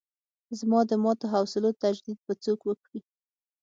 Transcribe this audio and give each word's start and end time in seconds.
زما 0.59 0.79
د 0.89 0.91
ماتو 1.03 1.25
حوصلو 1.33 1.69
تجدید 1.83 2.19
به 2.25 2.33
څوک 2.43 2.59
وکړي. 2.65 2.99